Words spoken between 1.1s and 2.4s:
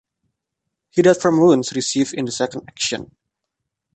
from wounds received in the